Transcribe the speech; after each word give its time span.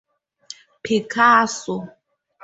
Picasso. 0.83 1.75